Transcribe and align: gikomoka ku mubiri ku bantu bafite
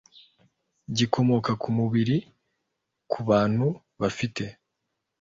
gikomoka 0.97 1.51
ku 1.61 1.69
mubiri 1.77 2.17
ku 3.11 3.19
bantu 3.29 3.67
bafite 3.99 4.43